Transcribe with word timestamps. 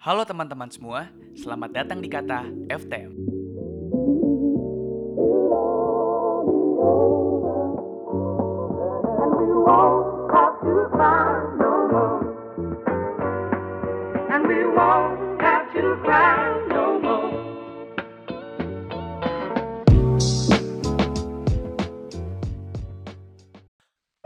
Halo 0.00 0.24
teman-teman 0.24 0.72
semua, 0.72 1.12
selamat 1.36 1.76
datang 1.76 2.00
di 2.00 2.08
Kata 2.08 2.48
FTM. 2.72 3.12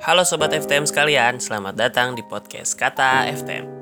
Halo 0.06 0.22
Sobat 0.22 0.54
FTM 0.54 0.86
sekalian, 0.86 1.42
selamat 1.42 1.74
datang 1.74 2.14
di 2.14 2.22
podcast 2.22 2.78
Kata 2.78 3.26
FTM. 3.26 3.73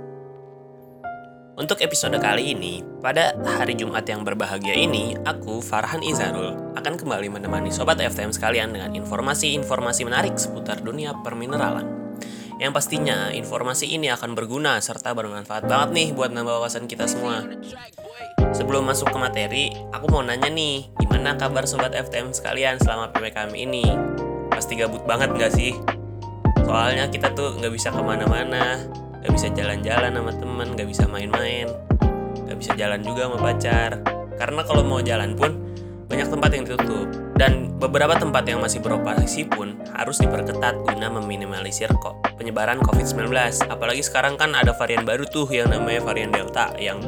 Untuk 1.53 1.84
episode 1.84 2.16
kali 2.16 2.57
ini, 2.57 2.80
pada 3.05 3.36
hari 3.45 3.76
Jumat 3.76 4.08
yang 4.08 4.25
berbahagia 4.25 4.72
ini, 4.72 5.13
aku, 5.21 5.61
Farhan 5.61 6.00
Izarul, 6.00 6.57
akan 6.81 6.96
kembali 6.96 7.29
menemani 7.29 7.68
Sobat 7.68 8.00
FTM 8.00 8.32
sekalian 8.32 8.72
dengan 8.72 8.96
informasi-informasi 8.96 10.09
menarik 10.09 10.40
seputar 10.40 10.81
dunia 10.81 11.12
permineralan. 11.21 12.17
Yang 12.57 12.73
pastinya, 12.73 13.29
informasi 13.36 13.85
ini 13.93 14.09
akan 14.09 14.32
berguna 14.32 14.81
serta 14.81 15.12
bermanfaat 15.12 15.68
banget 15.68 15.90
nih 15.93 16.09
buat 16.17 16.32
nambah 16.32 16.57
wawasan 16.57 16.89
kita 16.89 17.04
semua. 17.04 17.45
Sebelum 18.57 18.89
masuk 18.89 19.12
ke 19.12 19.18
materi, 19.21 19.64
aku 19.93 20.09
mau 20.09 20.25
nanya 20.25 20.48
nih, 20.48 20.89
gimana 21.04 21.37
kabar 21.37 21.68
Sobat 21.68 21.93
FTM 21.93 22.32
sekalian 22.32 22.81
selama 22.81 23.12
PPKM 23.12 23.53
ini? 23.53 23.84
Pasti 24.48 24.81
gabut 24.81 25.04
banget 25.04 25.37
gak 25.37 25.53
sih? 25.53 25.76
Soalnya 26.64 27.12
kita 27.12 27.37
tuh 27.37 27.61
nggak 27.61 27.73
bisa 27.76 27.93
ke 27.93 28.00
mana-mana, 28.00 28.81
nggak 29.22 29.32
bisa 29.39 29.49
jalan-jalan 29.54 30.11
sama 30.11 30.32
temen, 30.35 30.67
nggak 30.75 30.89
bisa 30.90 31.04
main-main, 31.07 31.71
nggak 32.42 32.58
bisa 32.58 32.75
jalan 32.75 33.00
juga 33.06 33.31
sama 33.31 33.39
pacar. 33.39 33.91
Karena 34.34 34.67
kalau 34.67 34.83
mau 34.83 34.98
jalan 34.98 35.39
pun 35.39 35.55
banyak 36.11 36.28
tempat 36.28 36.51
yang 36.53 36.65
ditutup 36.67 37.09
dan 37.39 37.73
beberapa 37.78 38.19
tempat 38.19 38.45
yang 38.45 38.61
masih 38.61 38.83
beroperasi 38.84 39.48
pun 39.48 39.78
harus 39.95 40.20
diperketat 40.20 40.84
guna 40.84 41.09
meminimalisir 41.09 41.89
kok 42.03 42.20
penyebaran 42.37 42.83
COVID-19. 42.83 43.31
Apalagi 43.70 44.03
sekarang 44.05 44.34
kan 44.37 44.53
ada 44.53 44.75
varian 44.75 45.06
baru 45.06 45.25
tuh 45.31 45.47
yang 45.48 45.70
namanya 45.70 46.03
varian 46.03 46.34
Delta 46.34 46.75
yang 46.77 47.00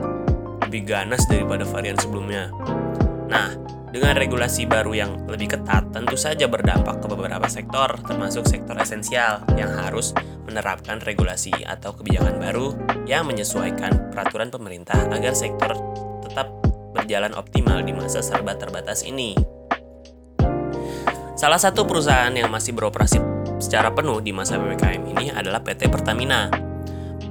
lebih 0.65 0.87
ganas 0.87 1.27
daripada 1.27 1.67
varian 1.67 1.99
sebelumnya. 1.99 2.49
Nah, 3.29 3.53
dengan 3.95 4.19
regulasi 4.19 4.67
baru 4.67 4.91
yang 4.91 5.31
lebih 5.31 5.55
ketat, 5.55 5.95
tentu 5.95 6.19
saja 6.19 6.51
berdampak 6.51 6.99
ke 6.99 7.07
beberapa 7.07 7.47
sektor, 7.47 7.95
termasuk 8.03 8.43
sektor 8.43 8.75
esensial 8.75 9.47
yang 9.55 9.71
harus 9.71 10.11
menerapkan 10.51 10.99
regulasi 10.99 11.55
atau 11.63 11.95
kebijakan 11.95 12.43
baru 12.43 12.75
yang 13.07 13.23
menyesuaikan 13.23 14.11
peraturan 14.11 14.51
pemerintah 14.51 14.99
agar 15.15 15.31
sektor 15.39 15.79
tetap 16.27 16.51
berjalan 16.91 17.39
optimal 17.39 17.87
di 17.87 17.95
masa 17.95 18.19
serba 18.19 18.59
terbatas 18.59 19.07
ini. 19.07 19.39
Salah 21.39 21.63
satu 21.63 21.87
perusahaan 21.87 22.35
yang 22.35 22.51
masih 22.51 22.75
beroperasi 22.75 23.23
secara 23.63 23.95
penuh 23.95 24.19
di 24.19 24.35
masa 24.35 24.59
PPKM 24.59 25.03
ini 25.15 25.31
adalah 25.31 25.63
PT 25.63 25.87
Pertamina. 25.87 26.74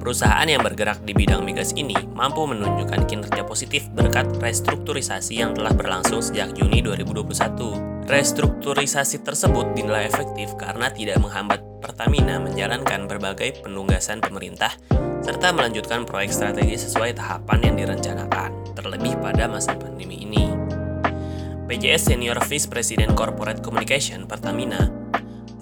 Perusahaan 0.04 0.44
yang 0.44 0.60
bergerak 0.60 1.00
di 1.00 1.16
bidang 1.16 1.48
migas 1.48 1.72
ini 1.80 1.96
mampu 2.12 2.44
menunjukkan 2.44 3.08
kinerja 3.08 3.40
positif 3.48 3.88
berkat 3.88 4.28
restrukturisasi 4.36 5.40
yang 5.40 5.56
telah 5.56 5.72
berlangsung 5.72 6.20
sejak 6.20 6.52
Juni 6.52 6.84
2021. 6.84 8.04
Restrukturisasi 8.04 9.24
tersebut 9.24 9.72
dinilai 9.72 10.04
efektif 10.04 10.60
karena 10.60 10.92
tidak 10.92 11.24
menghambat 11.24 11.64
Pertamina 11.80 12.36
menjalankan 12.36 13.08
berbagai 13.08 13.64
penugasan 13.64 14.20
pemerintah 14.20 14.76
serta 15.24 15.56
melanjutkan 15.56 16.04
proyek 16.04 16.36
strategi 16.36 16.76
sesuai 16.84 17.16
tahapan 17.16 17.72
yang 17.72 17.76
direncanakan, 17.80 18.76
terlebih 18.76 19.16
pada 19.24 19.48
masa 19.48 19.72
pandemi 19.72 20.20
ini. 20.20 20.52
PJS 21.64 22.12
Senior 22.12 22.44
Vice 22.44 22.68
President 22.68 23.16
Corporate 23.16 23.64
Communication 23.64 24.28
Pertamina, 24.28 24.84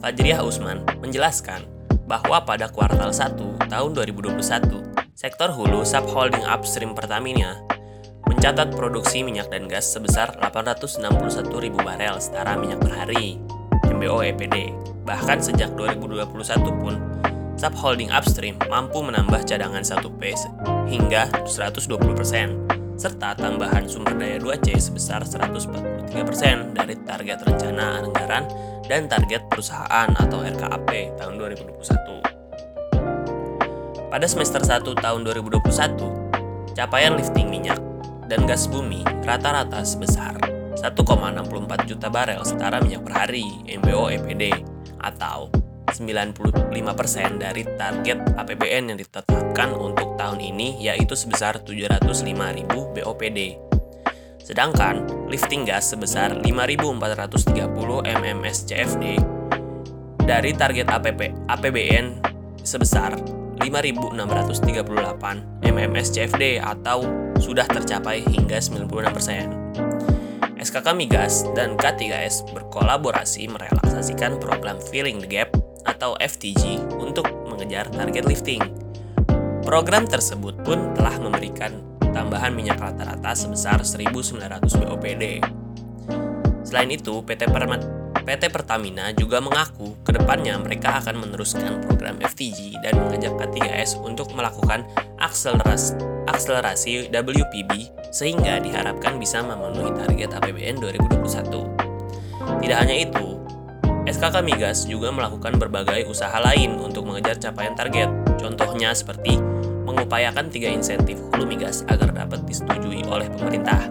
Fajriah 0.03 0.43
Usman, 0.43 0.83
menjelaskan 0.99 1.63
bahwa 2.11 2.43
pada 2.43 2.67
kuartal 2.69 3.15
1 3.15 3.52
tahun 3.73 3.97
2021, 3.97 5.17
sektor 5.17 5.49
hulu 5.49 5.81
subholding 5.81 6.45
upstream 6.45 6.93
Pertamina 6.93 7.57
mencatat 8.29 8.69
produksi 8.77 9.25
minyak 9.25 9.49
dan 9.49 9.65
gas 9.65 9.89
sebesar 9.89 10.37
861.000 10.45 11.49
barel 11.81 12.17
setara 12.21 12.61
minyak 12.61 12.85
per 12.85 12.93
hari 12.93 13.41
MBO 13.89 14.21
EPD. 14.21 14.77
Bahkan 15.09 15.41
sejak 15.41 15.73
2021 15.73 16.29
pun, 16.85 17.01
subholding 17.57 18.13
upstream 18.13 18.61
mampu 18.69 19.01
menambah 19.01 19.41
cadangan 19.49 19.81
1P 19.81 20.23
hingga 20.93 21.33
120% 21.49 23.01
serta 23.01 23.35
tambahan 23.41 23.89
sumber 23.89 24.15
daya 24.21 24.37
2C 24.37 24.77
sebesar 24.77 25.25
143% 25.25 26.77
dari 26.77 26.95
target 27.09 27.39
rencana 27.41 28.05
anggaran 28.05 28.45
dan 28.85 29.09
target 29.09 29.49
perusahaan 29.49 30.13
atau 30.13 30.45
RKAP 30.45 31.17
tahun 31.17 31.35
2021. 31.41 32.42
Pada 34.13 34.29
semester 34.29 34.61
1 34.61 34.93
tahun 35.01 35.25
2021, 35.25 36.77
capaian 36.77 37.17
lifting 37.17 37.49
minyak 37.49 37.81
dan 38.29 38.45
gas 38.45 38.69
bumi 38.69 39.01
rata-rata 39.25 39.81
sebesar 39.89 40.37
1,64 40.77 41.89
juta 41.89 42.13
barel 42.13 42.45
setara 42.45 42.77
minyak 42.85 43.09
per 43.09 43.25
hari 43.25 43.49
MBO 43.65 44.13
EPD 44.13 44.53
atau 45.01 45.49
95% 45.89 46.37
dari 47.41 47.65
target 47.81 48.37
APBN 48.37 48.93
yang 48.93 48.99
ditetapkan 49.01 49.73
untuk 49.81 50.21
tahun 50.21 50.45
ini 50.45 50.77
yaitu 50.85 51.17
sebesar 51.17 51.65
705.000 51.65 52.69
BOPD. 52.69 53.57
Sedangkan 54.45 55.09
lifting 55.33 55.65
gas 55.65 55.89
sebesar 55.89 56.37
5.430 56.37 57.49
MMS 58.05 58.69
CFD 58.69 59.05
dari 60.29 60.53
target 60.53 61.01
APP, 61.01 61.49
APBN 61.49 62.21
sebesar 62.61 63.41
5.638 63.63 65.63
MMS 65.63 66.11
CFD 66.11 66.59
atau 66.59 67.07
sudah 67.39 67.63
tercapai 67.71 68.27
hingga 68.27 68.59
96%. 68.59 69.79
SKK 70.63 70.95
Migas 70.95 71.43
dan 71.59 71.75
K3S 71.79 72.47
berkolaborasi 72.55 73.51
merelaksasikan 73.51 74.39
program 74.39 74.79
Filling 74.79 75.19
the 75.23 75.29
Gap 75.31 75.51
atau 75.87 76.15
FTG 76.19 76.79
untuk 76.99 77.27
mengejar 77.47 77.91
target 77.91 78.27
lifting. 78.27 78.63
Program 79.63 80.07
tersebut 80.07 80.59
pun 80.63 80.95
telah 80.95 81.19
memberikan 81.23 81.83
tambahan 82.11 82.55
minyak 82.55 82.83
rata-rata 82.83 83.35
sebesar 83.35 83.83
1.900 83.83 84.83
BOPD. 84.83 85.43
Selain 86.63 86.91
itu, 86.91 87.23
PT, 87.27 87.47
Perma- 87.51 88.02
PT 88.23 88.55
Pertamina 88.55 89.11
juga 89.13 89.43
mengaku 89.43 89.99
ke 90.07 90.15
depannya 90.15 90.55
mereka 90.63 91.03
akan 91.03 91.27
meneruskan 91.27 91.83
program 91.83 92.19
FTG 92.23 92.79
dan 92.81 92.95
mengajak 93.03 93.35
K3S 93.35 93.99
untuk 93.99 94.31
melakukan 94.33 94.87
akselerasi, 95.19 95.99
akselerasi 96.31 97.11
WPB 97.11 97.91
sehingga 98.15 98.63
diharapkan 98.63 99.19
bisa 99.19 99.43
memenuhi 99.43 99.91
target 99.99 100.31
APBN 100.39 100.79
2021. 100.79 102.63
Tidak 102.63 102.79
hanya 102.79 102.97
itu, 102.97 103.43
SKK 104.03 104.43
Migas 104.43 104.83
juga 104.91 105.15
melakukan 105.15 105.63
berbagai 105.63 106.11
usaha 106.11 106.35
lain 106.43 106.75
untuk 106.83 107.07
mengejar 107.07 107.39
capaian 107.39 107.79
target. 107.79 108.11
Contohnya 108.35 108.91
seperti 108.91 109.39
mengupayakan 109.87 110.51
tiga 110.51 110.71
insentif 110.71 111.23
hulu 111.31 111.47
migas 111.47 111.87
agar 111.87 112.11
dapat 112.11 112.43
disetujui 112.43 113.07
oleh 113.07 113.31
pemerintah. 113.31 113.87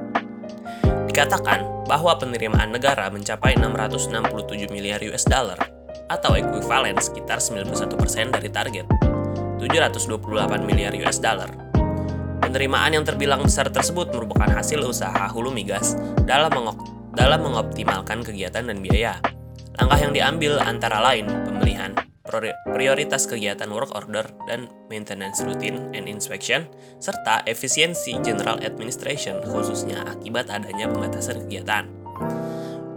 Dikatakan 1.07 1.70
bahwa 1.85 2.15
penerimaan 2.17 2.73
negara 2.73 3.07
mencapai 3.09 3.57
667 3.57 4.71
miliar 4.73 5.01
US 5.09 5.25
dollar 5.25 5.57
atau 6.11 6.35
ekuivalen 6.35 6.99
sekitar 6.99 7.39
91% 7.39 8.35
dari 8.35 8.49
target 8.51 8.85
728 9.61 10.67
miliar 10.67 10.91
US 11.05 11.21
dollar. 11.21 11.49
Penerimaan 12.41 12.97
yang 12.97 13.05
terbilang 13.05 13.45
besar 13.45 13.69
tersebut 13.69 14.11
merupakan 14.11 14.49
hasil 14.49 14.81
usaha 14.83 15.29
hulu 15.31 15.53
migas 15.53 15.95
dalam, 16.27 16.51
mengop- 16.51 16.83
dalam 17.15 17.45
mengoptimalkan 17.45 18.25
kegiatan 18.25 18.65
dan 18.65 18.81
biaya. 18.81 19.21
Langkah 19.79 19.99
yang 20.01 20.11
diambil 20.11 20.59
antara 20.59 20.99
lain 20.99 21.29
pemilihan 21.47 21.95
prioritas 22.71 23.27
kegiatan 23.27 23.67
work 23.67 23.91
order 23.91 24.23
dan 24.47 24.71
maintenance 24.87 25.43
routine 25.43 25.91
and 25.91 26.07
inspection, 26.07 26.65
serta 27.03 27.43
efisiensi 27.43 28.15
general 28.23 28.57
administration 28.63 29.43
khususnya 29.43 30.07
akibat 30.07 30.47
adanya 30.47 30.87
pembatasan 30.87 31.43
kegiatan. 31.45 31.91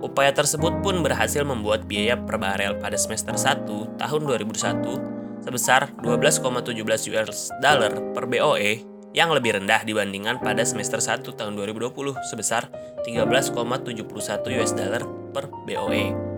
Upaya 0.04 0.30
tersebut 0.36 0.84
pun 0.84 1.00
berhasil 1.00 1.42
membuat 1.42 1.88
biaya 1.88 2.14
per 2.14 2.36
barel 2.36 2.76
pada 2.76 2.94
semester 3.00 3.34
1 3.34 3.96
tahun 3.96 4.20
2021 4.28 5.42
sebesar 5.44 5.92
12,17 6.00 7.12
US 7.16 7.52
dollar 7.60 7.92
per 8.12 8.28
BOE 8.28 8.84
yang 9.14 9.30
lebih 9.30 9.56
rendah 9.56 9.86
dibandingkan 9.86 10.42
pada 10.42 10.66
semester 10.66 10.98
1 10.98 11.24
tahun 11.24 11.52
2020 11.54 11.94
sebesar 12.28 12.68
13,71 13.06 14.58
US 14.58 14.72
dollar 14.74 15.02
per 15.30 15.48
BOE. 15.64 16.33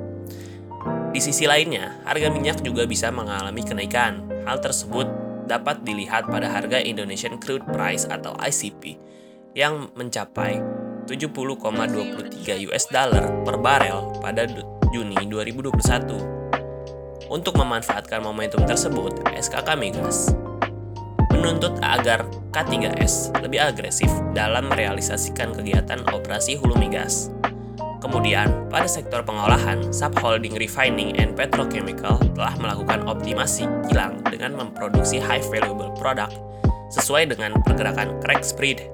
Di 1.16 1.24
sisi 1.24 1.48
lainnya, 1.48 1.96
harga 2.04 2.28
minyak 2.28 2.60
juga 2.60 2.84
bisa 2.84 3.08
mengalami 3.08 3.64
kenaikan. 3.64 4.20
Hal 4.44 4.60
tersebut 4.60 5.08
dapat 5.48 5.80
dilihat 5.80 6.28
pada 6.28 6.52
harga 6.52 6.76
Indonesian 6.76 7.40
Crude 7.40 7.64
Price 7.72 8.04
atau 8.04 8.36
ICP 8.36 9.00
yang 9.56 9.88
mencapai 9.96 10.60
70,23 11.08 12.68
US 12.68 12.84
dollar 12.92 13.32
per 13.48 13.56
barel 13.56 14.20
pada 14.20 14.44
Juni 14.92 15.16
2021. 15.24 17.32
Untuk 17.32 17.64
memanfaatkan 17.64 18.20
momentum 18.20 18.68
tersebut, 18.68 19.16
SKK 19.32 19.72
Migas 19.72 20.36
menuntut 21.32 21.80
agar 21.80 22.28
K3S 22.52 23.32
lebih 23.40 23.64
agresif 23.64 24.12
dalam 24.36 24.68
merealisasikan 24.68 25.56
kegiatan 25.56 26.04
operasi 26.12 26.60
hulu 26.60 26.76
migas. 26.76 27.32
Kemudian, 28.06 28.70
pada 28.70 28.86
sektor 28.86 29.18
pengolahan, 29.26 29.90
Subholding 29.90 30.54
Refining 30.54 31.18
and 31.18 31.34
Petrochemical 31.34 32.22
telah 32.38 32.54
melakukan 32.54 33.02
optimasi 33.02 33.66
kilang 33.90 34.22
dengan 34.22 34.54
memproduksi 34.54 35.18
high 35.18 35.42
valuable 35.50 35.90
product 35.98 36.38
sesuai 36.94 37.34
dengan 37.34 37.58
pergerakan 37.66 38.14
crack 38.22 38.46
spread. 38.46 38.86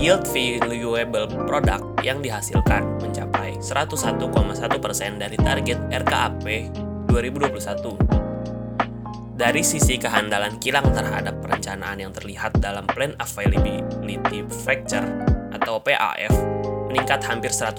Yield 0.00 0.24
valuable 0.32 1.28
product 1.44 1.84
yang 2.00 2.24
dihasilkan 2.24 2.96
mencapai 3.04 3.60
101,1% 3.60 5.20
dari 5.20 5.36
target 5.36 5.76
RKAP 5.92 6.72
2021. 7.12 9.36
Dari 9.36 9.60
sisi 9.60 10.00
kehandalan 10.00 10.56
kilang 10.64 10.88
terhadap 10.96 11.44
perencanaan 11.44 12.00
yang 12.00 12.16
terlihat 12.16 12.56
dalam 12.56 12.88
Plan 12.88 13.12
Availability 13.20 14.48
Factor 14.48 15.04
atau 15.52 15.76
PAF 15.76 16.59
meningkat 16.90 17.22
hampir 17.22 17.54
100%. 17.54 17.78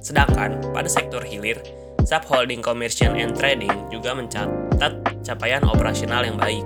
Sedangkan 0.00 0.58
pada 0.72 0.88
sektor 0.88 1.20
hilir, 1.20 1.60
Subholding 2.06 2.62
Commercial 2.62 3.18
and 3.18 3.34
Trading 3.34 3.90
juga 3.92 4.14
mencatat 4.16 4.92
capaian 5.26 5.66
operasional 5.66 6.22
yang 6.22 6.38
baik. 6.40 6.62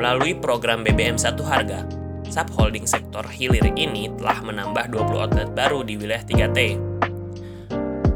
Melalui 0.00 0.32
program 0.32 0.80
BBM 0.82 1.20
satu 1.20 1.44
harga, 1.44 1.84
subholding 2.32 2.88
sektor 2.88 3.26
hilir 3.28 3.68
ini 3.76 4.08
telah 4.16 4.40
menambah 4.40 4.88
20 4.94 5.24
outlet 5.26 5.48
baru 5.52 5.84
di 5.84 6.00
wilayah 6.00 6.24
3T. 6.24 6.80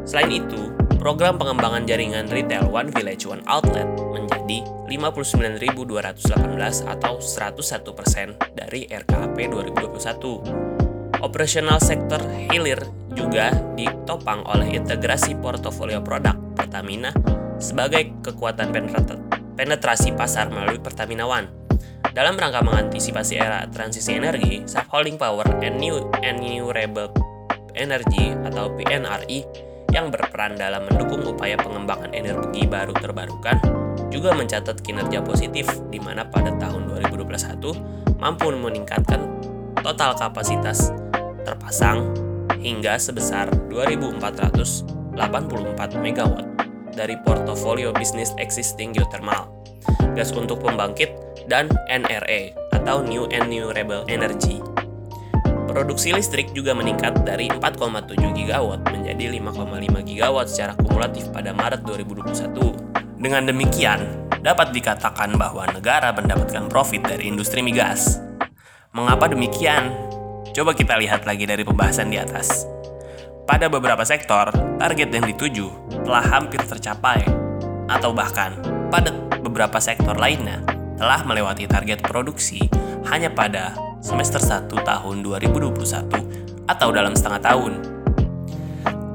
Selain 0.08 0.32
itu, 0.32 0.72
program 0.96 1.36
pengembangan 1.36 1.84
jaringan 1.84 2.30
retail 2.32 2.70
One 2.70 2.88
Village 2.94 3.28
One 3.28 3.44
Outlet 3.44 3.86
menjadi 4.14 4.64
59.218 4.88 5.60
atau 6.88 7.14
101% 7.20 8.56
dari 8.56 8.88
RKAP 8.88 9.36
2021. 9.36 10.81
Operasional 11.22 11.78
sektor 11.78 12.19
hilir 12.50 12.82
juga 13.14 13.54
ditopang 13.78 14.42
oleh 14.42 14.74
integrasi 14.74 15.38
portofolio 15.38 16.02
produk 16.02 16.34
Pertamina 16.58 17.14
sebagai 17.62 18.10
kekuatan 18.26 18.74
penetrasi 19.54 20.19
pasar 20.19 20.50
melalui 20.50 20.82
Pertamina 20.82 21.22
One. 21.22 21.46
Dalam 22.10 22.34
rangka 22.34 22.66
mengantisipasi 22.66 23.38
era 23.38 23.64
transisi 23.70 24.19
energi, 24.19 24.66
Subholding 24.66 25.14
Power 25.14 25.46
and 25.62 25.78
New 25.78 26.10
and 26.26 26.42
Renewable 26.42 27.14
Energy 27.78 28.34
atau 28.42 28.75
PNRI 28.75 29.46
yang 29.94 30.10
berperan 30.10 30.58
dalam 30.58 30.90
mendukung 30.90 31.22
upaya 31.22 31.54
pengembangan 31.54 32.10
energi 32.12 32.66
baru 32.66 32.92
terbarukan 32.98 33.62
juga 34.10 34.34
mencatat 34.34 34.82
kinerja 34.82 35.22
positif 35.22 35.70
di 35.88 36.02
mana 36.02 36.26
pada 36.26 36.52
tahun 36.58 36.90
2021 37.00 38.18
mampu 38.20 38.48
meningkatkan 38.52 39.20
total 39.80 40.16
kapasitas 40.16 40.92
terpasang 41.44 42.10
hingga 42.62 42.96
sebesar 42.98 43.50
2484 43.68 45.18
MW 45.98 46.34
dari 46.92 47.16
portofolio 47.24 47.90
bisnis 47.92 48.36
existing 48.38 48.92
geothermal, 48.92 49.48
gas 50.14 50.30
untuk 50.36 50.60
pembangkit 50.60 51.10
dan 51.48 51.66
NRE 51.88 52.54
atau 52.76 53.02
New 53.02 53.26
and 53.32 53.48
Renewable 53.50 54.04
Energy. 54.06 54.62
Produksi 55.72 56.12
listrik 56.12 56.52
juga 56.52 56.76
meningkat 56.76 57.24
dari 57.24 57.48
4,7 57.48 58.12
gigawatt 58.36 58.84
menjadi 58.92 59.40
5,5 59.40 60.04
gigawatt 60.04 60.46
secara 60.52 60.76
kumulatif 60.76 61.32
pada 61.32 61.56
Maret 61.56 61.80
2021. 61.88 62.92
Dengan 63.16 63.48
demikian, 63.48 64.28
dapat 64.44 64.74
dikatakan 64.76 65.32
bahwa 65.40 65.64
negara 65.72 66.12
mendapatkan 66.12 66.68
profit 66.68 67.06
dari 67.08 67.32
industri 67.32 67.64
migas. 67.64 68.20
Mengapa 68.92 69.32
demikian? 69.32 70.12
Coba 70.52 70.76
kita 70.76 71.00
lihat 71.00 71.25
lagi 71.25 71.49
dari 71.49 71.64
pembahasan 71.64 72.12
di 72.12 72.20
atas. 72.20 72.69
Pada 73.49 73.72
beberapa 73.72 74.04
sektor, 74.04 74.52
target 74.76 75.08
yang 75.08 75.25
dituju 75.25 75.66
telah 76.04 76.20
hampir 76.28 76.60
tercapai, 76.60 77.25
atau 77.88 78.12
bahkan 78.12 78.60
pada 78.93 79.16
beberapa 79.40 79.81
sektor 79.81 80.12
lainnya 80.12 80.60
telah 81.00 81.25
melewati 81.25 81.64
target 81.64 82.04
produksi 82.04 82.69
hanya 83.08 83.32
pada 83.32 83.72
semester 84.04 84.38
1 84.38 84.69
tahun 84.69 85.16
2021 85.25 86.69
atau 86.69 86.88
dalam 86.93 87.16
setengah 87.16 87.40
tahun. 87.40 87.72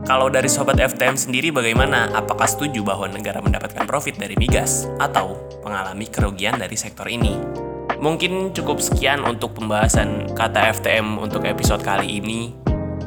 Kalau 0.10 0.34
dari 0.34 0.50
Sobat 0.50 0.82
FTM 0.82 1.20
sendiri 1.20 1.54
bagaimana? 1.54 2.10
Apakah 2.18 2.50
setuju 2.50 2.82
bahwa 2.82 3.12
negara 3.14 3.44
mendapatkan 3.46 3.86
profit 3.86 4.18
dari 4.18 4.34
migas 4.40 4.90
atau 4.98 5.38
mengalami 5.62 6.10
kerugian 6.10 6.58
dari 6.58 6.80
sektor 6.80 7.06
ini? 7.06 7.67
Mungkin 7.98 8.54
cukup 8.54 8.78
sekian 8.78 9.26
untuk 9.26 9.58
pembahasan 9.58 10.30
kata 10.38 10.70
FTM 10.78 11.18
untuk 11.18 11.46
episode 11.50 11.82
kali 11.82 12.22
ini. 12.22 12.54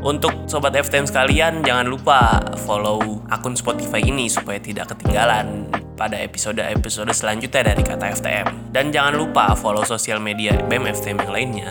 Untuk 0.01 0.49
sobat 0.49 0.73
FTM 0.73 1.05
sekalian, 1.05 1.61
jangan 1.61 1.85
lupa 1.85 2.41
follow 2.65 3.21
akun 3.29 3.53
Spotify 3.53 4.01
ini 4.01 4.33
supaya 4.33 4.57
tidak 4.57 4.97
ketinggalan 4.97 5.69
pada 5.93 6.17
episode-episode 6.17 7.13
selanjutnya 7.13 7.69
dari 7.69 7.85
Kata 7.85 8.09
FTM. 8.09 8.73
Dan 8.73 8.89
jangan 8.89 9.21
lupa 9.21 9.53
follow 9.53 9.85
sosial 9.85 10.17
media 10.17 10.57
BEM 10.73 10.89
FTM 10.89 11.29
yang 11.29 11.33
lainnya. 11.37 11.71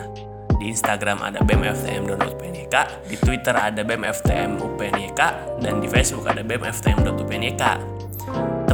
Di 0.61 0.69
Instagram 0.69 1.25
ada 1.25 1.41
bemftm.upnyk, 1.41 2.75
di 3.09 3.15
Twitter 3.17 3.55
ada 3.57 3.81
bemftm.upnyk, 3.81 5.21
dan 5.63 5.73
di 5.81 5.87
Facebook 5.89 6.29
ada 6.29 6.45
bemftm.upnyk. 6.45 7.98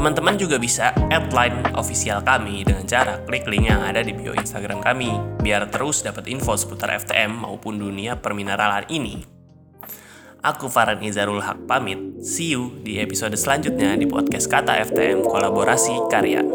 Teman-teman 0.06 0.38
juga 0.38 0.62
bisa 0.62 0.94
add 1.10 1.34
line 1.34 1.66
official 1.74 2.22
kami 2.22 2.62
dengan 2.62 2.86
cara 2.86 3.25
klik 3.25 3.50
link 3.50 3.74
yang 3.74 3.81
ada 3.81 4.06
di 4.06 4.13
bio 4.13 4.38
Instagram 4.38 4.78
kami, 4.78 5.10
biar 5.42 5.66
terus 5.74 6.06
dapat 6.06 6.30
info 6.30 6.54
seputar 6.54 6.94
FTM 7.02 7.42
maupun 7.42 7.81
dunia 7.81 8.13
permineralan 8.13 8.86
ini. 8.94 9.25
Aku 10.46 10.69
Farhan 10.69 11.02
Izarul 11.02 11.42
Haq 11.42 11.66
pamit. 11.66 12.22
See 12.22 12.54
you 12.54 12.78
di 12.86 13.02
episode 13.02 13.34
selanjutnya 13.34 13.98
di 13.98 14.06
podcast 14.06 14.46
Kata 14.46 14.78
FTM 14.94 15.25
Kolaborasi 15.25 15.98
Karya. 16.06 16.46